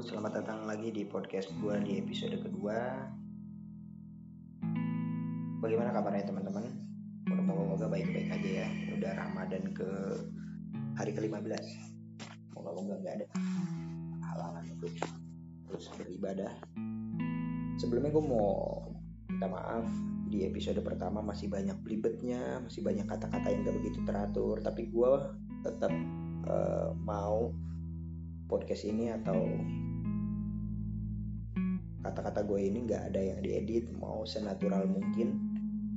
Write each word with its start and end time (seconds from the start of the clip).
selamat 0.00 0.40
datang 0.40 0.64
lagi 0.64 0.88
di 0.88 1.04
podcast 1.04 1.52
gue 1.60 1.76
di 1.84 2.00
episode 2.00 2.32
kedua. 2.40 3.04
Bagaimana 5.60 5.92
kabarnya 5.92 6.24
teman-teman? 6.24 6.72
Moga-moga 7.28 7.84
baik-baik 7.84 8.32
aja 8.32 8.64
ya. 8.64 8.68
Udah 8.96 9.12
Ramadan 9.12 9.76
ke 9.76 9.88
hari 10.96 11.12
ke-15. 11.12 11.64
Moga-moga 12.56 12.96
nggak 12.96 13.14
ada 13.20 13.26
halangan 14.24 14.64
untuk 14.72 14.88
terus 15.68 15.92
beribadah. 16.00 16.52
Sebelumnya 17.76 18.08
gue 18.08 18.24
mau 18.24 18.80
minta 19.28 19.52
maaf 19.52 19.84
di 20.32 20.48
episode 20.48 20.80
pertama 20.80 21.20
masih 21.20 21.52
banyak 21.52 21.76
belibetnya, 21.84 22.64
masih 22.64 22.80
banyak 22.80 23.04
kata-kata 23.04 23.52
yang 23.52 23.68
gak 23.68 23.76
begitu 23.84 24.00
teratur, 24.08 24.64
tapi 24.64 24.88
gue 24.88 25.12
tetap 25.60 25.92
uh, 26.48 26.96
mau 26.96 27.52
podcast 28.48 28.88
ini 28.88 29.12
atau 29.12 29.36
kata-kata 32.10 32.42
gue 32.42 32.60
ini 32.66 32.84
nggak 32.90 33.14
ada 33.14 33.20
yang 33.22 33.38
diedit 33.38 33.88
mau 33.94 34.26
senatural 34.26 34.90
mungkin. 34.90 35.38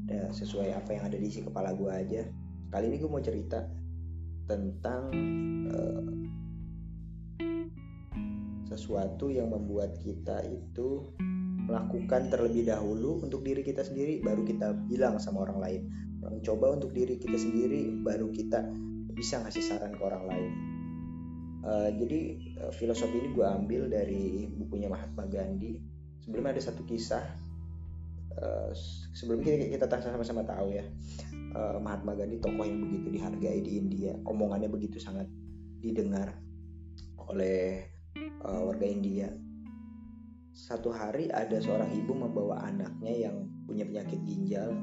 Dan 0.06 0.30
sesuai 0.30 0.78
apa 0.78 0.94
yang 0.94 1.04
ada 1.10 1.18
di 1.18 1.26
isi 1.26 1.42
kepala 1.42 1.74
gue 1.74 1.90
aja. 1.90 2.22
Kali 2.70 2.86
ini 2.94 3.02
gue 3.02 3.10
mau 3.10 3.24
cerita 3.24 3.66
tentang 4.46 5.10
uh, 5.72 6.04
sesuatu 8.68 9.30
yang 9.30 9.54
membuat 9.54 9.96
kita 10.02 10.44
itu 10.44 11.14
melakukan 11.64 12.28
terlebih 12.28 12.68
dahulu 12.68 13.24
untuk 13.24 13.46
diri 13.46 13.64
kita 13.64 13.86
sendiri 13.88 14.20
baru 14.20 14.44
kita 14.44 14.76
bilang 14.90 15.22
sama 15.22 15.48
orang 15.48 15.60
lain. 15.64 15.82
Mencoba 16.20 16.76
untuk 16.76 16.92
diri 16.92 17.16
kita 17.20 17.36
sendiri 17.40 17.94
baru 18.04 18.28
kita 18.32 18.64
bisa 19.14 19.40
ngasih 19.46 19.64
saran 19.64 19.94
ke 19.96 20.02
orang 20.04 20.24
lain. 20.28 20.52
Uh, 21.64 21.90
jadi 21.96 22.22
uh, 22.60 22.72
filosofi 22.76 23.24
ini 23.24 23.32
gue 23.32 23.46
ambil 23.48 23.88
dari 23.88 24.52
bukunya 24.52 24.92
Mahatma 24.92 25.24
Gandhi. 25.32 25.80
Sebelumnya 26.24 26.56
ada 26.56 26.64
satu 26.64 26.88
kisah. 26.88 27.24
Uh, 28.34 28.72
sebelum 29.14 29.46
kita 29.46 29.70
kita 29.78 29.86
sama-sama 30.02 30.42
tahu 30.42 30.74
ya, 30.74 30.82
uh, 31.54 31.78
Mahatma 31.78 32.18
Gandhi 32.18 32.42
tokoh 32.42 32.66
yang 32.66 32.82
begitu 32.82 33.14
dihargai 33.14 33.62
di 33.62 33.78
India, 33.78 34.18
omongannya 34.26 34.74
begitu 34.74 34.98
sangat 34.98 35.30
didengar 35.84 36.34
oleh 37.30 37.86
uh, 38.42 38.62
warga 38.66 38.88
India. 38.90 39.30
Satu 40.50 40.90
hari 40.90 41.30
ada 41.30 41.62
seorang 41.62 41.94
ibu 41.94 42.18
membawa 42.18 42.66
anaknya 42.66 43.30
yang 43.30 43.46
punya 43.70 43.86
penyakit 43.86 44.18
ginjal. 44.26 44.74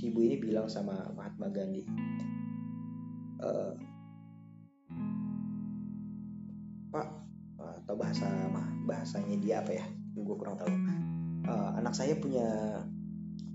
Si 0.00 0.08
ibu 0.08 0.24
ini 0.24 0.40
bilang 0.40 0.64
sama 0.64 1.12
Mahatma 1.12 1.52
Gandhi, 1.52 1.84
uh, 3.44 3.76
pak 6.88 7.08
atau 7.84 7.94
bahasa 8.00 8.28
bahasanya 8.88 9.36
dia 9.36 9.60
apa 9.60 9.72
ya 9.76 9.86
gue 10.22 10.36
kurang 10.38 10.56
tahu. 10.56 10.70
Uh, 11.44 11.70
anak 11.76 11.92
saya 11.92 12.14
punya 12.16 12.78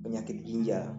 penyakit 0.04 0.44
ginjal. 0.44 0.92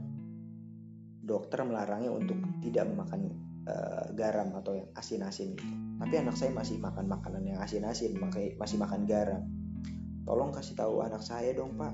Dokter 1.20 1.62
melarangnya 1.62 2.11
untuk 2.11 2.41
tidak 2.64 2.89
memakan 2.91 3.30
uh, 3.69 4.08
garam 4.16 4.50
atau 4.56 4.75
yang 4.75 4.88
asin-asin 4.97 5.55
gitu. 5.55 5.77
tapi 6.00 6.16
anak 6.16 6.33
saya 6.33 6.48
masih 6.56 6.81
makan 6.81 7.12
makanan 7.12 7.44
yang 7.44 7.61
asin-asin 7.61 8.16
masih 8.56 8.78
makan 8.81 9.05
garam. 9.05 9.44
Tolong 10.25 10.48
kasih 10.48 10.75
tahu 10.75 11.05
anak 11.05 11.20
saya 11.20 11.53
dong 11.53 11.77
pak. 11.77 11.92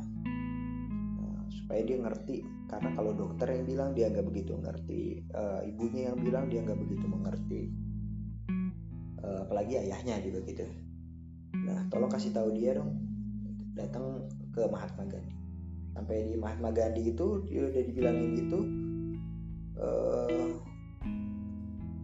Uh, 1.19 1.42
supaya 1.50 1.83
dia 1.83 1.98
ngerti. 1.98 2.47
Karena 2.70 2.94
kalau 2.94 3.12
dokter 3.14 3.50
yang 3.50 3.67
bilang 3.67 3.91
dia 3.98 4.06
nggak 4.09 4.27
begitu 4.31 4.55
ngerti. 4.55 5.27
Uh, 5.34 5.61
ibunya 5.67 6.14
yang 6.14 6.22
bilang 6.22 6.47
dia 6.47 6.62
nggak 6.62 6.78
begitu 6.78 7.05
mengerti. 7.05 7.62
Uh, 9.20 9.42
apalagi 9.42 9.83
ayahnya 9.83 10.22
juga 10.22 10.47
gitu. 10.47 10.64
Nah 11.67 11.91
tolong 11.91 12.09
kasih 12.09 12.31
tahu 12.31 12.54
dia 12.54 12.78
dong 12.78 13.16
datang 13.76 14.25
ke 14.56 14.64
Mahatma 14.72 15.04
Gandhi. 15.04 15.37
Sampai 15.92 16.28
di 16.28 16.34
Mahatma 16.37 16.72
Gandhi 16.72 17.12
itu 17.12 17.44
dia 17.48 17.69
udah 17.69 17.82
dibilangin 17.84 18.31
gitu 18.37 18.59
uh, 19.81 20.50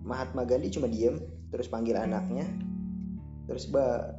Mahatma 0.05 0.45
Gandhi 0.45 0.73
cuma 0.73 0.89
diem 0.89 1.21
terus 1.53 1.69
panggil 1.69 1.97
anaknya 1.97 2.49
terus 3.49 3.69
bah, 3.69 4.17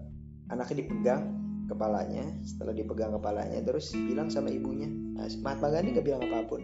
anaknya 0.50 0.86
dipegang 0.86 1.24
kepalanya 1.66 2.26
setelah 2.44 2.76
dipegang 2.76 3.16
kepalanya 3.16 3.60
terus 3.64 3.96
bilang 3.96 4.28
sama 4.28 4.52
ibunya. 4.52 4.90
Nah, 4.90 5.30
Mahatma 5.42 5.72
Gandhi 5.72 5.96
gak 5.96 6.06
bilang 6.06 6.22
apa 6.28 6.44
pun. 6.46 6.62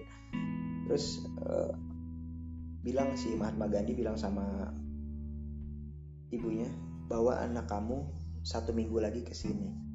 Terus 0.90 1.24
uh, 1.46 1.72
bilang 2.84 3.16
si 3.16 3.34
Mahatma 3.38 3.70
Gandhi 3.72 3.96
bilang 3.96 4.20
sama 4.20 4.74
ibunya 6.30 6.70
bawa 7.10 7.42
anak 7.42 7.66
kamu 7.66 8.06
satu 8.46 8.70
minggu 8.72 9.02
lagi 9.02 9.26
ke 9.26 9.34
sini 9.34 9.89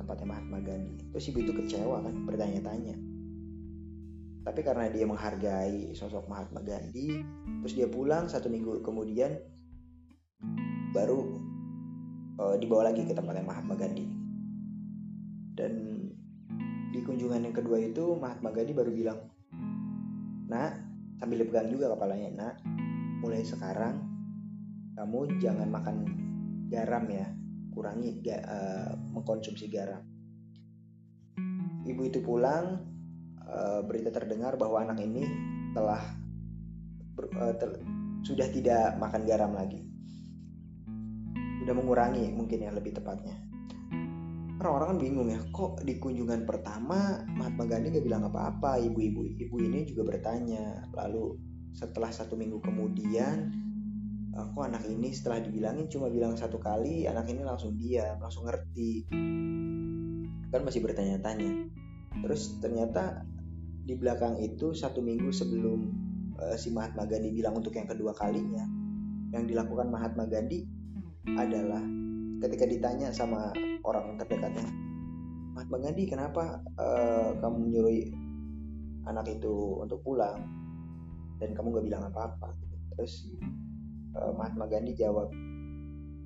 tempatnya 0.00 0.26
Mahatma 0.32 0.58
Gandhi. 0.64 1.12
Terus 1.12 1.28
ibu 1.28 1.38
itu 1.44 1.52
kecewa 1.52 2.00
kan 2.00 2.14
bertanya-tanya. 2.24 2.96
Tapi 4.40 4.60
karena 4.64 4.88
dia 4.88 5.04
menghargai 5.04 5.92
sosok 5.92 6.24
Mahatma 6.24 6.64
Gandhi 6.64 7.20
terus 7.60 7.76
dia 7.76 7.84
pulang 7.84 8.24
satu 8.24 8.48
minggu 8.48 8.80
kemudian 8.80 9.36
baru 10.96 11.20
uh, 12.40 12.56
dibawa 12.56 12.88
lagi 12.88 13.04
ke 13.04 13.12
tempatnya 13.12 13.44
Mahatma 13.44 13.76
Gandhi. 13.76 14.08
Dan 15.52 15.72
di 16.90 17.04
kunjungan 17.04 17.44
yang 17.44 17.54
kedua 17.54 17.76
itu 17.84 18.16
Mahatma 18.16 18.48
Gandhi 18.50 18.72
baru 18.72 18.90
bilang 18.90 19.20
nak 20.48 20.80
sambil 21.20 21.44
dipegang 21.44 21.68
juga 21.68 21.92
kepalanya 21.92 22.28
nak. 22.32 22.54
Mulai 23.20 23.44
sekarang 23.44 24.00
kamu 24.96 25.36
jangan 25.36 25.68
makan 25.68 25.96
garam 26.72 27.04
ya 27.12 27.28
kurangi 27.80 28.20
ga, 28.20 28.36
uh, 28.44 28.92
mengkonsumsi 29.16 29.72
garam. 29.72 30.04
Ibu 31.88 32.12
itu 32.12 32.20
pulang 32.20 32.76
uh, 33.40 33.80
berita 33.88 34.12
terdengar 34.12 34.60
bahwa 34.60 34.84
anak 34.84 35.00
ini 35.00 35.24
telah 35.72 36.04
ber, 37.16 37.32
uh, 37.40 37.56
ter, 37.56 37.80
sudah 38.20 38.52
tidak 38.52 39.00
makan 39.00 39.24
garam 39.24 39.56
lagi. 39.56 39.80
Sudah 41.64 41.72
mengurangi 41.72 42.28
mungkin 42.36 42.68
ya 42.68 42.70
lebih 42.76 43.00
tepatnya. 43.00 43.48
Orang-orang 44.60 44.92
kan 44.92 45.00
bingung 45.00 45.28
ya 45.32 45.40
kok 45.56 45.80
di 45.80 45.96
kunjungan 45.96 46.44
pertama 46.44 47.24
Mahatma 47.32 47.64
Gandhi 47.64 47.96
gak 47.96 48.04
bilang 48.04 48.28
apa-apa? 48.28 48.76
Ibu-ibu 48.76 49.40
ibu 49.40 49.56
ini 49.56 49.88
juga 49.88 50.04
bertanya. 50.04 50.84
Lalu 50.92 51.40
setelah 51.72 52.12
satu 52.12 52.36
minggu 52.36 52.60
kemudian 52.60 53.48
aku 54.34 54.58
anak 54.62 54.86
ini 54.86 55.10
setelah 55.10 55.42
dibilangin 55.42 55.90
cuma 55.90 56.06
bilang 56.10 56.38
satu 56.38 56.62
kali 56.62 57.06
anak 57.06 57.26
ini 57.30 57.42
langsung 57.42 57.74
diam 57.74 58.18
langsung 58.22 58.46
ngerti. 58.46 59.06
Kan 60.50 60.60
masih 60.66 60.82
bertanya-tanya. 60.82 61.70
Terus 62.26 62.58
ternyata 62.58 63.22
di 63.86 63.94
belakang 63.96 64.38
itu 64.42 64.74
satu 64.76 65.00
minggu 65.02 65.30
sebelum 65.30 65.90
uh, 66.38 66.56
si 66.58 66.70
Mahatma 66.70 67.06
Gandhi 67.06 67.34
bilang 67.34 67.58
untuk 67.58 67.74
yang 67.74 67.88
kedua 67.88 68.14
kalinya 68.14 68.62
yang 69.30 69.46
dilakukan 69.46 69.88
Mahatma 69.88 70.26
Gandhi 70.26 70.66
adalah 71.38 71.80
ketika 72.42 72.66
ditanya 72.66 73.14
sama 73.14 73.54
orang 73.86 74.18
terdekatnya 74.18 74.90
Mahatma 75.60 75.76
Gandhi 75.82 76.06
kenapa 76.06 76.62
uh, 76.78 77.36
kamu 77.42 77.58
nyuruh 77.74 77.94
anak 79.10 79.26
itu 79.28 79.82
untuk 79.82 80.00
pulang? 80.06 80.46
Dan 81.36 81.56
kamu 81.56 81.76
gak 81.76 81.86
bilang 81.90 82.02
apa-apa. 82.08 82.54
Terus 82.94 83.28
uh, 84.16 84.32
Mahatma 84.34 84.66
Gandhi 84.66 84.96
jawab, 84.96 85.30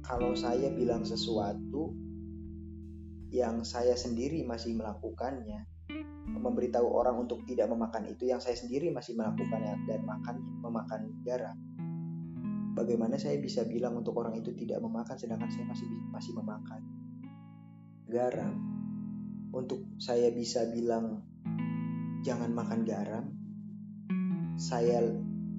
kalau 0.05 0.37
saya 0.37 0.69
bilang 0.73 1.05
sesuatu 1.05 1.97
yang 3.35 3.67
saya 3.67 3.99
sendiri 3.99 4.47
masih 4.47 4.79
melakukannya, 4.79 5.67
memberitahu 6.25 6.87
orang 6.87 7.25
untuk 7.25 7.45
tidak 7.45 7.69
memakan 7.69 8.09
itu 8.09 8.31
yang 8.31 8.41
saya 8.41 8.57
sendiri 8.57 8.89
masih 8.95 9.17
melakukannya 9.17 9.85
dan 9.85 10.01
makan 10.07 10.37
memakan 10.63 11.01
garam. 11.27 11.57
Bagaimana 12.75 13.21
saya 13.21 13.39
bisa 13.39 13.63
bilang 13.63 13.95
untuk 13.95 14.19
orang 14.19 14.35
itu 14.35 14.51
tidak 14.57 14.83
memakan 14.83 15.15
sedangkan 15.15 15.51
saya 15.51 15.67
masih 15.69 15.89
masih 16.11 16.33
memakan 16.35 16.83
garam? 18.09 18.55
Untuk 19.55 19.87
saya 20.03 20.35
bisa 20.35 20.67
bilang 20.75 21.23
jangan 22.27 22.51
makan 22.51 22.83
garam, 22.83 23.25
saya 24.59 25.05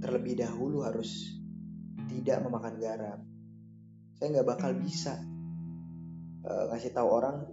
terlebih 0.04 0.44
dahulu 0.44 0.84
harus 0.84 1.40
tidak 2.10 2.44
memakan 2.44 2.76
garam. 2.80 3.20
Saya 4.16 4.28
nggak 4.40 4.48
bakal 4.48 4.72
bisa 4.80 5.20
uh, 6.48 6.72
ngasih 6.72 6.92
tahu 6.96 7.08
orang 7.08 7.44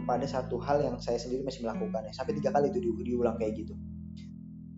kepada 0.00 0.24
satu 0.28 0.56
hal 0.62 0.80
yang 0.80 0.96
saya 1.02 1.18
sendiri 1.20 1.44
masih 1.44 1.66
melakukannya. 1.66 2.12
Sampai 2.14 2.36
tiga 2.38 2.54
kali 2.54 2.70
itu 2.70 2.80
di, 2.80 2.90
diulang 3.04 3.36
kayak 3.36 3.58
gitu. 3.58 3.74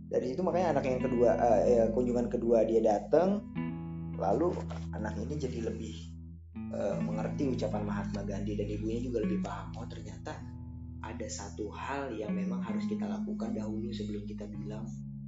Dari 0.09 0.33
situ 0.33 0.41
makanya 0.41 0.79
anak 0.79 0.85
yang 0.89 1.05
kedua, 1.05 1.31
uh, 1.37 1.61
ya, 1.69 1.85
kunjungan 1.93 2.33
kedua 2.33 2.65
dia 2.65 2.81
datang, 2.81 3.45
lalu 4.17 4.57
anak 4.97 5.15
ini 5.21 5.37
jadi 5.37 5.69
lebih 5.69 5.95
uh, 6.73 6.97
mengerti 7.05 7.53
ucapan 7.53 7.85
Mahatma 7.85 8.25
Gandhi 8.25 8.57
dan 8.57 8.67
ibunya 8.67 9.05
juga 9.05 9.23
lebih 9.23 9.45
paham. 9.45 9.69
Oh 9.77 9.87
ternyata 9.87 10.33
ada 11.05 11.27
satu 11.31 11.71
hal 11.71 12.11
yang 12.17 12.35
memang 12.35 12.59
harus 12.65 12.85
kita 12.91 13.07
lakukan 13.07 13.55
dahulu 13.55 13.93
sebelum 13.95 14.27
kita 14.27 14.49
bilang 14.51 14.83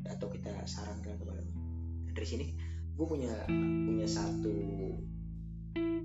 atau 0.08 0.26
kita 0.32 0.50
sarankan 0.66 1.14
kepada 1.20 1.40
dari 2.10 2.26
sini 2.26 2.46
gue 3.00 3.08
punya 3.08 3.32
punya 3.88 4.04
satu 4.04 4.52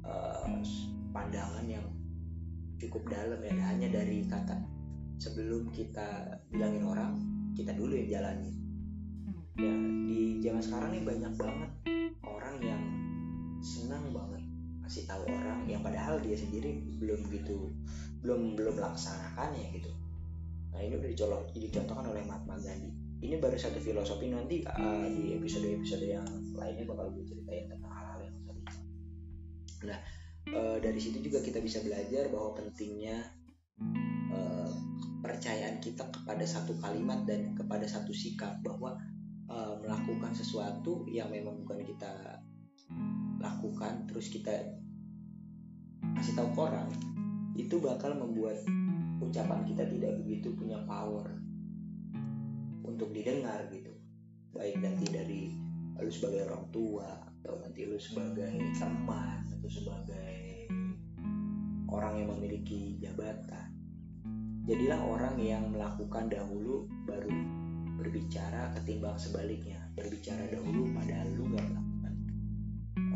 uh, 0.08 0.48
pandangan 1.12 1.68
yang 1.68 1.84
cukup 2.80 3.04
dalam 3.12 3.36
ya. 3.44 3.52
Hanya 3.68 3.92
dari 3.92 4.24
kata 4.24 4.56
sebelum 5.20 5.76
kita 5.76 6.40
bilangin 6.48 6.88
orang 6.88 7.20
kita 7.52 7.76
dulu 7.76 8.00
yang 8.00 8.08
jalani 8.08 8.52
ya 9.60 9.76
di 10.08 10.40
zaman 10.40 10.64
sekarang 10.64 10.90
nih 10.96 11.04
banyak 11.04 11.34
banget 11.36 11.72
orang 12.24 12.56
yang 12.64 12.84
senang 13.60 14.12
banget 14.16 14.44
kasih 14.88 15.04
tahu 15.04 15.24
orang 15.28 15.68
yang 15.68 15.84
padahal 15.84 16.16
dia 16.24 16.40
sendiri 16.40 16.80
belum 17.00 17.28
gitu 17.28 17.76
belum 18.24 18.56
belum 18.56 18.76
laksanakan 18.80 19.52
ya 19.52 19.68
gitu. 19.76 19.92
Nah 20.72 20.80
ini 20.80 20.96
udah 20.96 21.10
dicolok 21.12 21.44
dicontohkan 21.60 22.08
oleh 22.08 22.24
Mahatma 22.24 22.56
Gandhi 22.56 23.05
ini 23.26 23.42
baru 23.42 23.58
satu 23.58 23.82
filosofi 23.82 24.30
nanti 24.30 24.62
uh, 24.62 25.10
di 25.10 25.34
episode 25.34 25.66
episode 25.66 26.06
yang 26.06 26.26
lainnya 26.54 26.86
bakal 26.86 27.10
gue 27.10 27.26
ceritain 27.26 27.66
tentang 27.66 27.90
hal-hal 27.90 28.20
yang 28.22 28.38
tadi 28.46 28.62
nah 29.90 30.00
uh, 30.54 30.78
dari 30.78 31.00
situ 31.02 31.18
juga 31.26 31.42
kita 31.42 31.58
bisa 31.60 31.82
belajar 31.82 32.30
bahwa 32.30 32.54
pentingnya 32.54 33.18
uh, 34.30 34.70
percayaan 35.26 35.82
kita 35.82 36.06
kepada 36.14 36.46
satu 36.46 36.78
kalimat 36.78 37.26
dan 37.26 37.58
kepada 37.58 37.90
satu 37.90 38.14
sikap 38.14 38.62
bahwa 38.62 38.94
uh, 39.50 39.74
melakukan 39.82 40.38
sesuatu 40.38 41.10
yang 41.10 41.34
memang 41.34 41.66
bukan 41.66 41.82
kita 41.82 42.38
lakukan 43.42 44.06
terus 44.06 44.30
kita 44.30 44.54
kasih 46.22 46.38
tahu 46.38 46.50
ke 46.54 46.60
orang 46.62 46.90
itu 47.58 47.82
bakal 47.82 48.14
membuat 48.14 48.62
ucapan 49.18 49.66
kita 49.66 49.84
tidak 49.90 50.14
begitu 50.22 50.54
punya 50.54 50.78
power 50.86 51.45
untuk 52.96 53.12
didengar 53.12 53.68
gitu. 53.76 53.92
Baik 54.56 54.80
nanti 54.80 55.06
dari 55.12 55.52
lu 56.00 56.08
sebagai 56.08 56.48
orang 56.48 56.64
tua 56.72 57.28
atau 57.44 57.60
nanti 57.60 57.84
lu 57.84 58.00
sebagai 58.00 58.56
teman 58.80 59.44
atau 59.52 59.68
sebagai 59.68 60.72
orang 61.92 62.24
yang 62.24 62.30
memiliki 62.40 62.96
jabatan. 63.04 63.68
Jadilah 64.64 65.04
orang 65.04 65.36
yang 65.44 65.76
melakukan 65.76 66.32
dahulu 66.32 66.88
baru 67.04 67.36
berbicara 68.00 68.72
ketimbang 68.80 69.20
sebaliknya. 69.20 69.78
Berbicara 70.00 70.48
dahulu 70.48 70.88
padahal 70.96 71.28
lu 71.36 71.52
gak 71.52 71.68
melakukan 71.68 72.14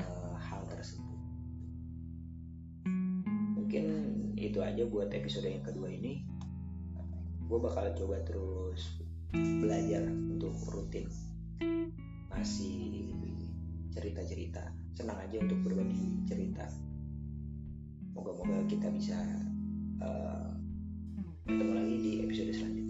uh, 0.03 0.35
hal 0.35 0.61
tersebut. 0.67 1.19
Mungkin 3.55 3.85
itu 4.35 4.59
aja 4.59 4.83
buat 4.91 5.07
episode 5.15 5.47
yang 5.47 5.63
kedua 5.63 5.87
ini. 5.87 6.27
Gue 7.47 7.57
bakal 7.63 7.95
coba 7.97 8.21
terus 8.27 9.08
belajar 9.33 10.03
untuk 10.09 10.55
rutin. 10.73 11.05
Ngasih 12.33 13.05
cerita-cerita. 13.93 14.63
Senang 14.97 15.19
aja 15.21 15.37
untuk 15.43 15.59
berbagi 15.69 16.25
cerita. 16.25 16.65
Moga-moga 18.17 18.65
kita 18.65 18.89
bisa 18.89 19.15
eh, 20.01 20.05
uh, 20.05 20.49
bertemu 21.45 21.73
lagi 21.77 21.95
di 22.01 22.11
episode 22.25 22.51
selanjutnya. 22.51 22.88